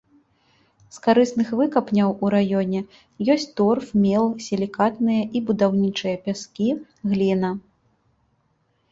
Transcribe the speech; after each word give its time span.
З 0.95 1.01
карысных 1.05 1.49
выкапняў 1.57 2.09
у 2.27 2.29
раёне 2.35 2.79
ёсць 3.33 3.45
торф, 3.61 3.85
мел, 4.05 4.25
сілікатныя 4.45 5.23
і 5.39 5.43
будаўнічыя 5.51 6.15
пяскі, 6.29 6.67
гліна. 7.13 7.51